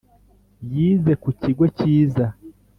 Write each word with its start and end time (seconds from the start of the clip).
Yize 0.73 1.13
kukigo 1.23 1.63
cyiza 1.77 2.25